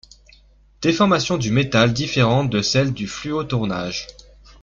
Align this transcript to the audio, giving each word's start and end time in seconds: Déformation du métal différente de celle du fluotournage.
Déformation 0.81 1.37
du 1.37 1.51
métal 1.51 1.93
différente 1.93 2.49
de 2.49 2.63
celle 2.63 2.91
du 2.91 3.05
fluotournage. 3.07 4.07